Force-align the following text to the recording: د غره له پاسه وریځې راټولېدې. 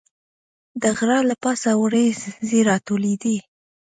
د 0.81 0.83
غره 0.97 1.19
له 1.29 1.35
پاسه 1.43 1.69
وریځې 1.83 2.59
راټولېدې. 2.69 3.37